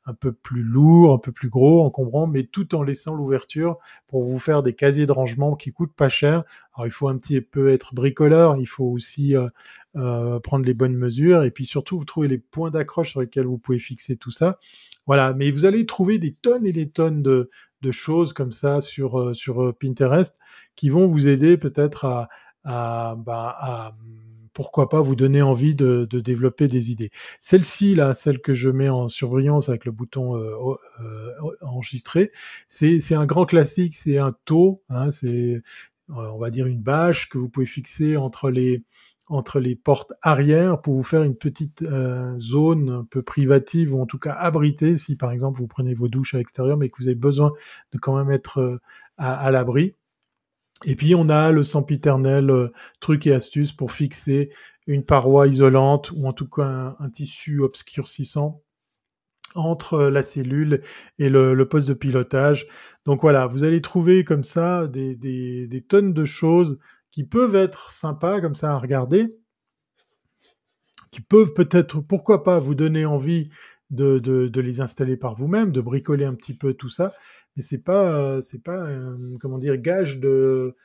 [0.05, 4.23] un, peu plus lourds, un peu plus gros, encombrants, mais tout en laissant l'ouverture pour
[4.23, 6.43] vous des casiers de rangement qui coûtent pas cher
[6.79, 9.47] alors il faut un petit peu être bricoleur, il faut aussi euh,
[9.97, 13.45] euh, prendre les bonnes mesures et puis surtout vous trouvez les points d'accroche sur lesquels
[13.45, 14.59] vous pouvez fixer tout ça.
[15.05, 17.49] Voilà, mais vous allez trouver des tonnes et des tonnes de,
[17.81, 20.35] de choses comme ça sur, euh, sur Pinterest
[20.77, 22.05] qui vont vous aider peut-être
[22.63, 23.95] à, bah, à
[24.59, 27.11] pourquoi pas vous donner envie de, développer des idées.
[27.39, 30.53] Celle-ci, là, celle que je mets en surbrillance avec le bouton euh,
[30.99, 32.33] euh, enregistré,
[32.67, 35.61] c'est un grand classique, c'est un taux, hein, c'est
[36.09, 38.83] on va dire une bâche que vous pouvez fixer entre les
[39.29, 44.01] entre les portes arrière pour vous faire une petite euh, zone un peu privative ou
[44.01, 46.97] en tout cas abritée si par exemple vous prenez vos douches à l'extérieur mais que
[46.99, 47.53] vous avez besoin
[47.93, 48.77] de quand même être euh,
[49.17, 49.95] à l'abri.
[50.85, 54.49] Et puis on a le sempiternel euh, truc et astuce pour fixer
[54.87, 58.63] une paroi isolante ou en tout cas un, tissu obscurcissant
[59.55, 60.81] entre la cellule
[61.17, 62.67] et le, poste de pilotage.
[63.05, 66.79] Donc voilà, vous allez trouver comme ça des, tonnes de choses
[67.11, 69.27] qui peuvent être sympas comme ça à regarder,
[71.11, 73.49] qui peuvent peut-être, pourquoi pas, vous donner envie
[73.89, 77.13] de les installer par vous-même, de bricoler un petit peu tout ça,
[77.59, 80.77] mais c'est pas, c'est pas, euh, comment dire, gage de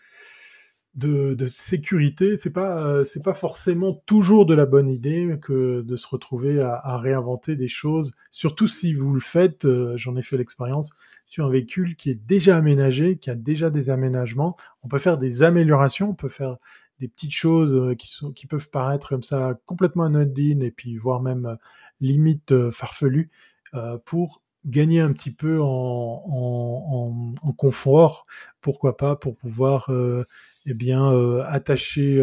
[0.96, 5.96] de, sécurité, c'est pas euh, c'est pas forcément toujours de la bonne idée que de
[5.96, 8.12] se retrouver à, réinventer des choses.
[8.30, 10.90] Surtout si vous le faites, euh, j'en ai fait l'expérience
[11.26, 14.56] sur un véhicule qui est déjà aménagé, qui a déjà des aménagements.
[14.82, 16.56] On peut faire des améliorations, on peut faire
[16.98, 21.22] des petites choses qui, sont, qui peuvent paraître comme ça complètement anodines et puis voire
[21.22, 21.56] même
[22.00, 23.30] limite farfelues
[24.04, 28.26] pour gagner un petit peu en, en, en, confort,
[28.60, 29.90] pourquoi pas, pour pouvoir
[30.66, 31.10] eh bien
[31.44, 32.22] attacher.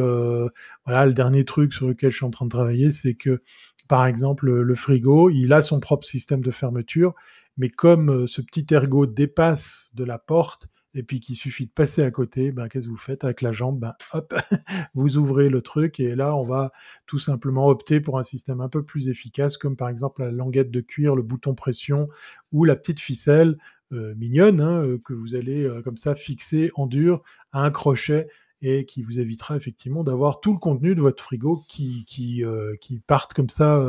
[0.85, 3.41] voilà, le dernier truc sur lequel je suis en train de travailler, c'est que
[3.87, 7.13] par exemple le frigo, il a son propre système de fermeture,
[7.57, 12.03] mais comme ce petit ergot dépasse de la porte, et puis qu'il suffit de passer
[12.03, 13.79] à côté, ben, qu'est-ce que vous faites avec la jambe?
[13.79, 14.33] Ben, Hop,
[14.93, 16.71] vous ouvrez le truc et là, on va
[17.05, 20.71] tout simplement opter pour un système un peu plus efficace, comme par exemple la languette
[20.71, 22.09] de cuir, le bouton pression
[22.51, 23.57] ou la petite ficelle
[23.93, 27.21] euh, mignonne hein, euh, que vous allez euh, comme ça fixer en dur
[27.51, 28.27] à un crochet
[28.61, 32.43] et qui vous évitera effectivement d'avoir tout le contenu de votre frigo qui, qui,
[32.79, 33.83] qui parte comme ça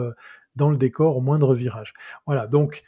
[0.57, 1.93] dans le décor au moindre virage.
[2.25, 2.83] Voilà, donc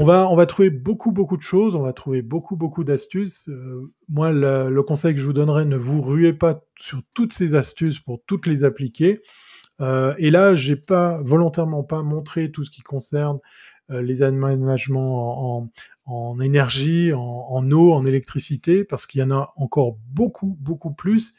[0.00, 3.48] on va, on va trouver beaucoup, beaucoup de choses, on va trouver beaucoup, beaucoup d'astuces.
[3.48, 7.56] Euh, moi, le, conseil que je vous donnerais, ne vous ruez pas sur toutes ces
[7.56, 9.20] astuces pour toutes les appliquer.
[9.80, 13.40] Euh, et là, j'ai pas volontairement pas montré tout ce qui concerne
[13.90, 15.68] euh, les aménagements
[16.06, 21.34] en, énergie, en, eau, en électricité, parce qu'il y en a encore beaucoup, beaucoup plus.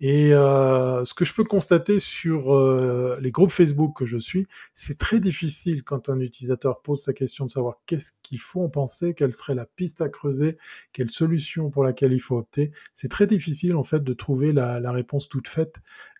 [0.00, 4.46] Et euh, ce que je peux constater sur euh, les groupes Facebook que je suis,
[4.74, 8.68] c'est très difficile quand un utilisateur pose sa question de savoir qu'est-ce qu'il faut en
[8.68, 10.58] penser, quelle serait la piste à creuser,
[10.92, 12.72] quelle solution pour laquelle il faut opter.
[12.92, 15.76] C'est très difficile en fait de trouver la, réponse toute faite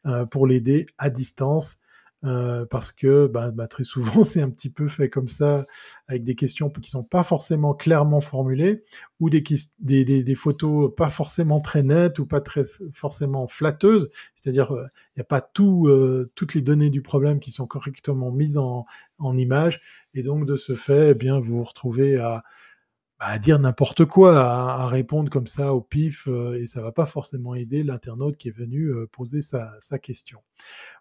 [0.07, 1.79] euh, pour l'aider à distance
[2.25, 5.67] euh, parce que bah, bah, très souvent c'est un petit peu fait comme ça,
[6.07, 8.81] avec des questions qui sont pas forcément clairement formulées,
[9.21, 9.45] ou des,
[9.79, 14.87] des, des, photos pas forcément très nettes ou pas très forcément flatteuses, c'est-à-dire il euh,
[15.17, 18.87] n'y a pas tout, euh, toutes les données du problème qui sont correctement mises en,
[19.19, 19.83] en image,
[20.15, 22.41] et donc de ce fait, eh bien vous vous retrouvez à
[23.27, 27.07] à dire n'importe quoi, à, répondre comme ça au pif, euh, et ça va pas
[27.07, 30.41] forcément aider l'internaute qui est venu euh, poser sa, question.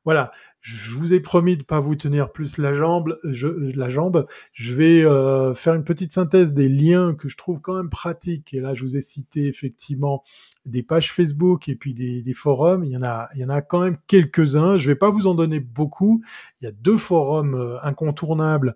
[0.06, 3.18] Voilà, je vous ai promis de pas vous tenir plus la jambe.
[3.24, 4.26] Je, la jambe.
[4.54, 8.54] je vais euh, faire une petite synthèse des liens que je trouve quand même pratiques.
[8.54, 10.24] Et là, je vous ai cité effectivement
[10.66, 12.84] des pages Facebook et puis des, forums.
[12.86, 14.78] Il y en a, il y en a quand même quelques-uns.
[14.78, 16.22] Je vais pas vous en donner beaucoup.
[16.62, 18.76] Il y a deux forums incontournables.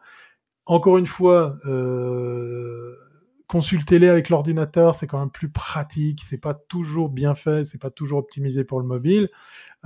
[0.66, 1.58] Encore une fois.
[1.66, 2.96] Euh,
[3.48, 7.90] consultez-les avec l'ordinateur, c'est quand même plus pratique, c'est pas toujours bien fait, c'est pas
[7.90, 9.30] toujours optimisé pour le mobile,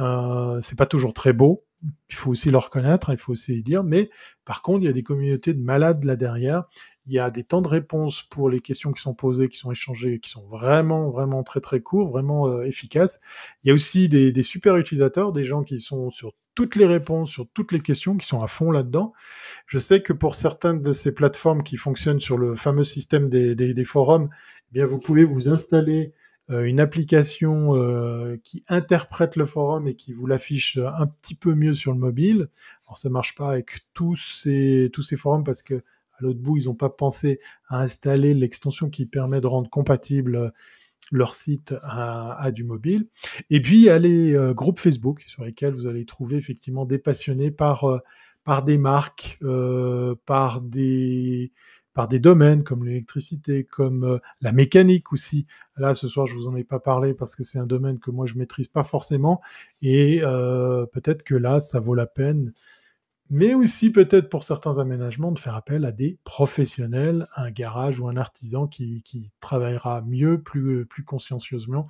[0.01, 1.63] euh, c'est pas toujours très beau,
[2.09, 4.09] il faut aussi le reconnaître, il faut aussi dire, mais
[4.45, 6.65] par contre, il y a des communautés de malades là derrière,
[7.07, 9.71] il y a des temps de réponse pour les questions qui sont posées, qui sont
[9.71, 13.19] échangées, qui sont vraiment, vraiment très, très courts, vraiment euh, efficaces.
[13.63, 17.31] Il y a aussi des, super utilisateurs, des gens qui sont sur toutes les réponses,
[17.31, 19.13] sur toutes les questions, qui sont à fond là-dedans.
[19.65, 23.85] Je sais que pour certaines de ces plateformes qui fonctionnent sur le fameux système des,
[23.85, 26.13] forums, eh bien, vous pouvez vous installer
[26.49, 31.73] une application euh, qui interprète le forum et qui vous l'affiche un petit peu mieux
[31.73, 32.49] sur le mobile.
[32.85, 36.57] Alors ça marche pas avec tous ces tous ces forums parce que à l'autre bout
[36.57, 40.49] ils n'ont pas pensé à installer l'extension qui permet de rendre compatible euh,
[41.13, 43.07] leur site à, du mobile.
[43.49, 46.99] Et puis il y a les groupes Facebook sur lesquels vous allez trouver effectivement des
[46.99, 47.83] passionnés par
[48.45, 49.37] par des marques,
[50.25, 51.51] par des
[51.93, 55.45] par des domaines comme l'électricité, comme euh, la mécanique aussi.
[55.81, 58.11] Là, ce soir, je vous en ai pas parlé parce que c'est un domaine que
[58.11, 59.41] moi je maîtrise pas forcément,
[59.81, 62.53] et euh, peut-être que là, ça vaut la peine.
[63.31, 68.07] Mais aussi peut-être pour certains aménagements de faire appel à des professionnels, un garage ou
[68.07, 71.87] un artisan qui, qui travaillera mieux, plus, plus consciencieusement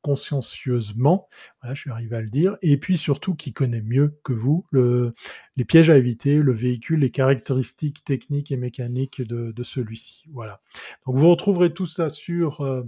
[0.00, 1.26] consciencieusement,
[1.62, 4.66] voilà, je suis arrivé à le dire, et puis surtout qui connaît mieux que vous
[4.70, 5.14] le,
[5.56, 10.26] les pièges à éviter, le véhicule, les caractéristiques techniques et mécaniques de, de celui-ci.
[10.30, 10.60] Voilà.
[11.06, 12.82] Donc vous retrouverez tout ça sur euh,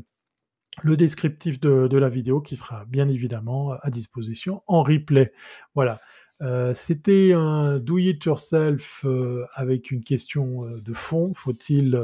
[0.82, 5.32] le descriptif de, la vidéo qui sera bien évidemment à disposition en replay.
[5.74, 6.00] Voilà.
[6.42, 11.32] Euh, C'était un do it yourself euh, avec une question euh, de fond.
[11.34, 11.98] Faut-il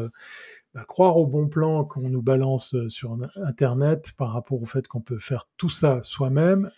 [0.74, 5.02] bah, croire au bon plan qu'on nous balance sur Internet par rapport au fait qu'on
[5.02, 6.70] peut faire tout ça soi-même,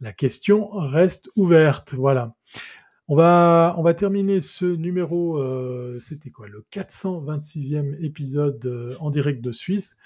[0.00, 1.94] la question reste ouverte.
[1.94, 2.34] Voilà.
[3.08, 5.42] On va, on va terminer ce numéro,
[5.98, 9.96] c'était quoi, le 426e épisode en direct de Suisse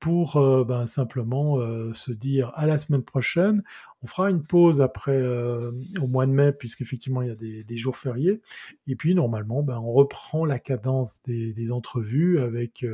[0.00, 3.62] pour euh, ben, simplement euh, se dire à la semaine prochaine.
[4.02, 7.64] On fera une pause après euh, au mois de mai puisqu'effectivement il y a des,
[7.64, 8.40] des, jours fériés.
[8.86, 12.84] Et puis normalement, ben, on reprend la cadence des, des entrevues avec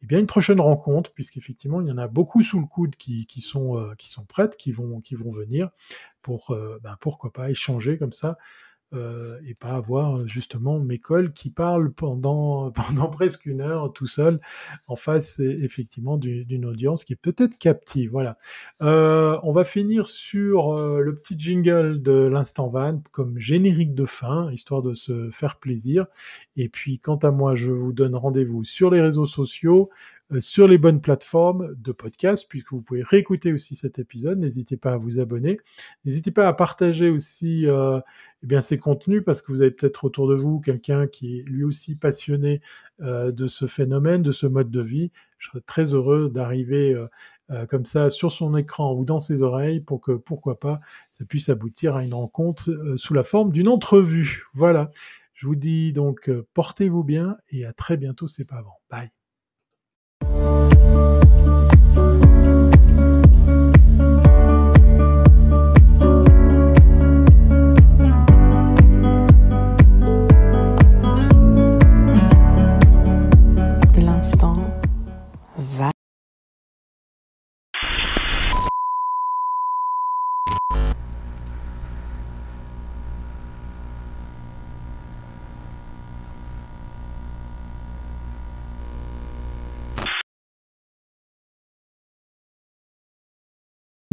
[0.00, 3.26] eh bien une prochaine rencontre puisqu'effectivement il y en a beaucoup sous le coude qui,
[3.26, 5.70] qui sont qui sont prêtes, qui vont qui vont venir
[6.22, 8.38] pour ben, pourquoi pas échanger comme ça
[8.94, 14.06] euh, et pas avoir justement mes cols qui parlent pendant, pendant presque une heure tout
[14.06, 14.40] seul
[14.86, 18.10] en face effectivement d'une audience qui est peut-être captive.
[18.10, 18.38] Voilà.
[18.82, 24.06] Euh, on va finir sur euh, le petit jingle de l'instant van comme générique de
[24.06, 26.06] fin, histoire de se faire plaisir.
[26.56, 30.68] Et puis quant à moi, je vous donne rendez-vous sur les réseaux sociaux, euh, sur
[30.68, 34.38] les bonnes plateformes de podcast, puisque vous pouvez réécouter aussi cet épisode.
[34.38, 35.56] N'hésitez pas à vous abonner.
[36.04, 37.98] N'hésitez pas à partager aussi euh,
[38.42, 41.42] eh bien ces contenus, parce que vous avez peut-être autour de vous quelqu'un qui est
[41.42, 42.60] lui aussi passionné
[43.00, 45.10] euh, de ce phénomène, de ce mode de vie.
[45.38, 46.94] Je serais très heureux d'arriver
[47.50, 51.24] euh, comme ça sur son écran ou dans ses oreilles pour que, pourquoi pas, ça
[51.24, 54.44] puisse aboutir à une rencontre sous la forme d'une entrevue.
[54.52, 54.90] Voilà.
[55.32, 58.78] Je vous dis donc, portez-vous bien et à très bientôt, c'est pas avant.
[60.48, 60.77] Bye.